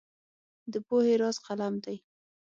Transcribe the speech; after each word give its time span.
د 0.71 0.73
پوهې 0.87 1.13
راز 1.21 1.37
قلم 1.45 1.73
دی. 1.83 1.97